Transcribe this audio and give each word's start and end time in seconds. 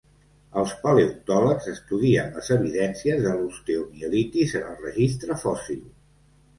Els 0.61 0.71
paleontòlegs 0.85 1.67
estudien 1.73 2.33
les 2.39 2.51
evidències 2.57 3.23
de 3.29 3.37
l'osteomielitis 3.43 4.59
en 4.65 4.69
el 4.75 4.85
registre 4.91 5.43
fòssil. 5.49 5.91